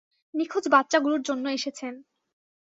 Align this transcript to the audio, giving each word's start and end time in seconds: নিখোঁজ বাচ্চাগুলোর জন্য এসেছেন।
নিখোঁজ 0.33 0.65
বাচ্চাগুলোর 0.67 1.21
জন্য 1.21 1.45
এসেছেন। 1.49 1.93